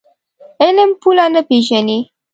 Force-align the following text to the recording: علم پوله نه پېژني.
علم 0.61 0.89
پوله 1.01 1.25
نه 1.33 1.41
پېژني. 1.47 1.99